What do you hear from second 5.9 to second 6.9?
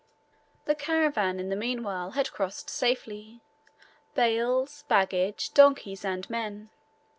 and men.